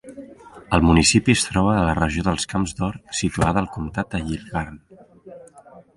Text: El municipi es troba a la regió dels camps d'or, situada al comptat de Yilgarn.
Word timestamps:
El 0.77 0.85
municipi 0.85 1.35
es 1.39 1.43
troba 1.49 1.75
a 1.75 1.83
la 1.89 1.93
regió 1.99 2.25
dels 2.29 2.49
camps 2.55 2.75
d'or, 2.79 2.97
situada 3.19 3.63
al 3.65 3.69
comptat 3.79 4.13
de 4.15 4.23
Yilgarn. 4.31 4.85